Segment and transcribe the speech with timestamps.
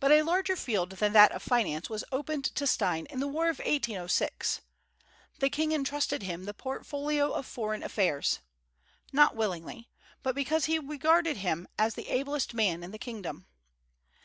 [0.00, 3.48] But a larger field than that of finance was opened to Stein in the war
[3.48, 4.60] of 1806.
[5.38, 8.40] The king intrusted to him the portfolio of foreign affairs,
[9.12, 9.88] not willingly,
[10.24, 13.46] but because he regarded him as the ablest man in the kingdom.